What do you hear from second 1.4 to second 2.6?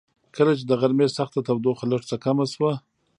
تودوخه لږ څه کمه